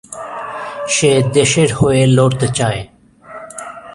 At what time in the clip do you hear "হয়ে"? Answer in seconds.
1.73-2.01